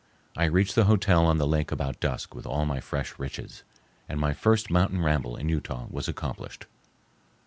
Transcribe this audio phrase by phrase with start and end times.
[0.35, 3.61] I reached the hotel on the lake about dusk with all my fresh riches,
[4.09, 6.65] and my first mountain ramble in Utah was accomplished.